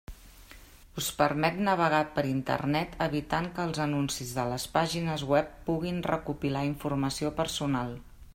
Us 1.01 1.09
permet 1.17 1.59
navegar 1.67 1.99
per 2.15 2.23
Internet 2.29 2.97
evitant 3.07 3.51
que 3.59 3.67
els 3.69 3.83
anuncis 3.85 4.33
de 4.39 4.47
les 4.55 4.67
pàgines 4.79 5.27
web 5.35 5.53
puguin 5.69 6.03
recopilar 6.13 6.67
informació 6.73 7.35
personal. 7.45 7.95